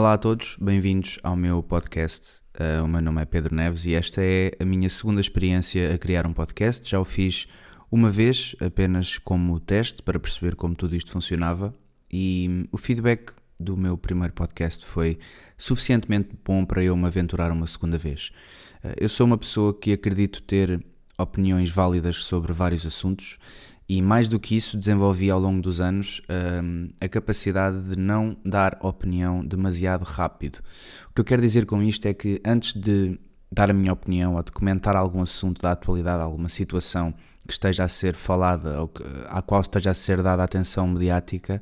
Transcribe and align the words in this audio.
Olá 0.00 0.14
a 0.14 0.18
todos, 0.18 0.56
bem-vindos 0.58 1.18
ao 1.22 1.36
meu 1.36 1.62
podcast. 1.62 2.40
Uh, 2.58 2.82
o 2.82 2.88
meu 2.88 3.02
nome 3.02 3.20
é 3.20 3.26
Pedro 3.26 3.54
Neves 3.54 3.84
e 3.84 3.92
esta 3.92 4.22
é 4.24 4.50
a 4.58 4.64
minha 4.64 4.88
segunda 4.88 5.20
experiência 5.20 5.94
a 5.94 5.98
criar 5.98 6.26
um 6.26 6.32
podcast. 6.32 6.88
Já 6.88 6.98
o 6.98 7.04
fiz 7.04 7.46
uma 7.92 8.08
vez, 8.08 8.56
apenas 8.60 9.18
como 9.18 9.60
teste, 9.60 10.02
para 10.02 10.18
perceber 10.18 10.56
como 10.56 10.74
tudo 10.74 10.96
isto 10.96 11.12
funcionava, 11.12 11.74
e 12.10 12.66
o 12.72 12.78
feedback 12.78 13.34
do 13.58 13.76
meu 13.76 13.98
primeiro 13.98 14.32
podcast 14.32 14.86
foi 14.86 15.18
suficientemente 15.54 16.30
bom 16.42 16.64
para 16.64 16.82
eu 16.82 16.96
me 16.96 17.04
aventurar 17.04 17.52
uma 17.52 17.66
segunda 17.66 17.98
vez. 17.98 18.32
Uh, 18.82 18.94
eu 18.96 19.08
sou 19.08 19.26
uma 19.26 19.36
pessoa 19.36 19.78
que 19.78 19.92
acredito 19.92 20.42
ter 20.42 20.82
opiniões 21.18 21.68
válidas 21.68 22.24
sobre 22.24 22.54
vários 22.54 22.86
assuntos 22.86 23.36
e 23.92 24.00
mais 24.00 24.28
do 24.28 24.38
que 24.38 24.54
isso, 24.54 24.78
desenvolvi 24.78 25.28
ao 25.32 25.40
longo 25.40 25.60
dos 25.60 25.80
anos 25.80 26.22
um, 26.62 26.90
a 27.00 27.08
capacidade 27.08 27.88
de 27.88 27.96
não 27.96 28.36
dar 28.44 28.78
opinião 28.82 29.44
demasiado 29.44 30.04
rápido. 30.04 30.60
O 31.10 31.12
que 31.12 31.20
eu 31.20 31.24
quero 31.24 31.42
dizer 31.42 31.66
com 31.66 31.82
isto 31.82 32.06
é 32.06 32.14
que 32.14 32.40
antes 32.46 32.72
de 32.72 33.18
dar 33.50 33.68
a 33.68 33.72
minha 33.72 33.92
opinião 33.92 34.36
ou 34.36 34.42
de 34.44 34.52
comentar 34.52 34.94
algum 34.94 35.20
assunto 35.20 35.60
da 35.60 35.72
atualidade, 35.72 36.22
alguma 36.22 36.48
situação 36.48 37.12
que 37.44 37.52
esteja 37.52 37.82
a 37.82 37.88
ser 37.88 38.14
falada 38.14 38.80
ou 38.80 38.86
que, 38.86 39.02
à 39.26 39.42
qual 39.42 39.60
esteja 39.60 39.90
a 39.90 39.94
ser 39.94 40.22
dada 40.22 40.44
atenção 40.44 40.86
mediática, 40.86 41.60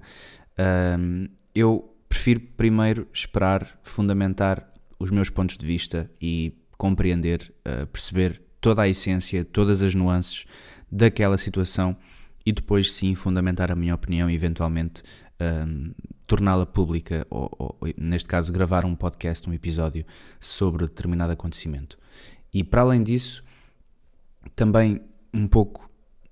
um, 0.99 1.29
eu 1.55 1.97
prefiro 2.11 2.41
primeiro 2.59 3.09
esperar, 3.11 3.81
fundamentar 3.83 4.71
os 4.99 5.11
meus 5.11 5.31
pontos 5.31 5.57
de 5.57 5.65
vista 5.65 6.11
e 6.21 6.53
compreender, 6.77 7.51
uh, 7.67 7.87
perceber 7.87 8.43
toda 8.61 8.83
a 8.83 8.89
essência, 8.89 9.47
todas 9.47 9.81
as 9.81 9.95
nuances 9.95 10.45
daquela 10.93 11.39
situação 11.39 11.97
e 12.49 12.53
depois 12.53 12.95
sim 12.95 13.15
fundamentar 13.15 13.71
a 13.71 13.77
minha 13.77 13.95
opinião 13.95 14.31
e 14.31 14.35
eventualmente 14.35 15.03
um, 15.39 15.93
torná-la 16.27 16.65
pública 16.65 17.27
ou, 17.29 17.51
ou, 17.59 17.79
neste 17.95 18.27
caso, 18.27 18.51
gravar 18.51 18.87
um 18.87 18.95
podcast, 18.95 19.47
um 19.51 19.53
episódio 19.53 20.03
sobre 20.41 20.87
determinado 20.87 21.31
acontecimento. 21.31 21.99
E 22.51 22.65
para 22.65 22.81
além 22.81 23.03
disso, 23.03 23.45
também 24.57 24.99
um 25.35 25.47
pouco 25.47 25.91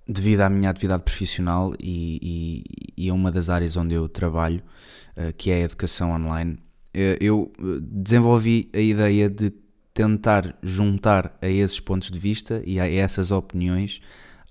devido 0.09 0.41
à 0.41 0.49
minha 0.49 0.71
atividade 0.71 1.03
profissional 1.03 1.75
e, 1.79 2.65
e, 2.97 3.05
e 3.05 3.11
a 3.11 3.13
uma 3.13 3.31
das 3.31 3.51
áreas 3.51 3.77
onde 3.77 3.93
eu 3.93 4.09
trabalho, 4.09 4.63
uh, 5.19 5.35
que 5.35 5.51
é 5.51 5.57
a 5.57 5.65
educação 5.67 6.13
online, 6.13 6.55
uh, 6.55 7.19
eu 7.21 7.53
desenvolvi 7.83 8.71
a 8.73 8.81
ideia 8.81 9.29
de 9.29 9.53
tentar 9.93 10.57
juntar 10.63 11.37
a 11.43 11.47
esses 11.47 11.79
pontos 11.79 12.11
de 12.11 12.19
vista 12.19 12.63
e 12.65 12.81
a 12.81 12.91
essas 12.91 13.31
opiniões 13.31 14.01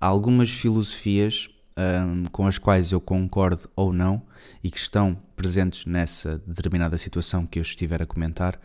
algumas 0.00 0.50
filosofias 0.50 1.48
um, 1.76 2.24
com 2.30 2.46
as 2.46 2.58
quais 2.58 2.92
eu 2.92 3.00
concordo 3.00 3.68
ou 3.76 3.92
não 3.92 4.22
e 4.62 4.70
que 4.70 4.78
estão 4.78 5.16
presentes 5.36 5.84
nessa 5.84 6.38
determinada 6.46 6.96
situação 6.96 7.46
que 7.46 7.58
eu 7.58 7.62
estiver 7.62 8.02
a 8.02 8.06
comentar 8.06 8.58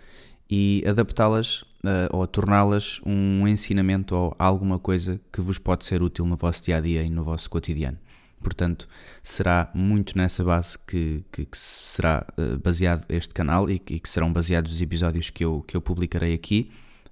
e 0.50 0.84
adaptá-las 0.88 1.62
uh, 1.62 2.10
ou 2.12 2.26
torná-las 2.28 3.02
um 3.06 3.48
ensinamento 3.48 4.16
ou 4.16 4.36
alguma 4.38 4.80
coisa 4.80 5.20
que 5.32 5.42
vos 5.42 5.58
pode 5.58 5.86
ser 5.86 6.02
útil 6.02 6.26
no 6.26 6.36
vosso 6.36 6.64
dia 6.64 6.78
a 6.78 6.82
dia 6.82 7.04
e 7.04 7.10
no 7.10 7.24
vosso 7.24 7.50
cotidiano. 7.50 7.98
Portanto, 8.42 8.88
será 9.22 9.70
muito 9.74 10.18
nessa 10.18 10.44
base 10.44 10.78
que, 10.80 11.24
que, 11.32 11.46
que 11.46 11.58
será 11.58 12.26
uh, 12.38 12.58
baseado 12.58 13.06
este 13.08 13.34
canal 13.34 13.70
e 13.70 13.78
que, 13.78 13.96
e 13.96 14.00
que 14.00 14.10
serão 14.10 14.34
baseados 14.34 14.74
os 14.74 14.82
episódios 14.82 15.30
que 15.30 15.46
eu, 15.46 15.64
que 15.68 15.78
eu 15.78 15.82
publicarei 15.82 16.34
aqui 16.34 16.72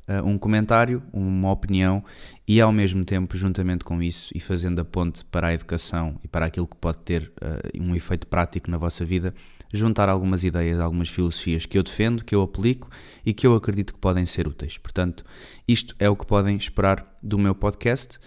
uh, 0.09 0.25
um 0.25 0.37
comentário, 0.37 1.03
uma 1.13 1.51
opinião 1.51 2.03
e 2.47 2.59
ao 2.59 2.71
mesmo 2.71 3.05
tempo, 3.05 3.37
juntamente 3.37 3.83
com 3.83 4.01
isso 4.01 4.31
e 4.35 4.39
fazendo 4.39 4.79
a 4.79 4.85
ponte 4.85 5.23
para 5.25 5.47
a 5.47 5.53
educação 5.53 6.19
e 6.23 6.27
para 6.27 6.47
aquilo 6.47 6.67
que 6.67 6.75
pode 6.75 6.97
ter 6.99 7.31
uh, 7.41 7.81
um 7.81 7.95
efeito 7.95 8.25
prático 8.27 8.71
na 8.71 8.77
vossa 8.77 9.05
vida, 9.05 9.33
juntar 9.71 10.09
algumas 10.09 10.43
ideias, 10.43 10.79
algumas 10.79 11.09
filosofias 11.09 11.65
que 11.65 11.77
eu 11.77 11.83
defendo, 11.83 12.25
que 12.25 12.33
eu 12.33 12.41
aplico 12.41 12.89
e 13.23 13.33
que 13.33 13.45
eu 13.45 13.53
acredito 13.53 13.93
que 13.93 13.99
podem 13.99 14.25
ser 14.25 14.47
úteis. 14.47 14.77
Portanto, 14.77 15.23
isto 15.67 15.95
é 15.99 16.09
o 16.09 16.15
que 16.15 16.25
podem 16.25 16.57
esperar 16.57 17.05
do 17.21 17.37
meu 17.37 17.53
podcast. 17.53 18.17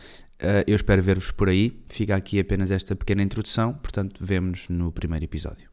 Uh, 0.41 0.63
eu 0.67 0.77
espero 0.77 1.03
ver-vos 1.03 1.31
por 1.31 1.49
aí. 1.49 1.83
Fica 1.89 2.15
aqui 2.15 2.39
apenas 2.39 2.71
esta 2.71 2.95
pequena 2.95 3.23
introdução. 3.23 3.75
Portanto, 3.75 4.25
vemo-nos 4.25 4.69
no 4.69 4.93
primeiro 4.93 5.25
episódio. 5.25 5.72